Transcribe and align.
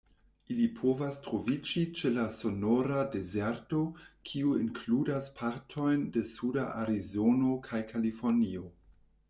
Ili 0.53 0.63
povas 0.77 1.17
troviĝi 1.25 1.83
ĉe 1.99 2.11
la 2.13 2.23
Sonora-Dezerto, 2.37 3.83
kiu 4.31 4.55
inkludas 4.63 5.29
partojn 5.43 6.11
de 6.19 6.27
suda 6.33 6.67
Arizono 6.83 7.57
kaj 7.71 7.87
Kalifornio. 7.97 8.69